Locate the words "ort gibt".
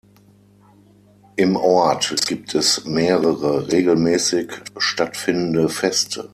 1.55-2.55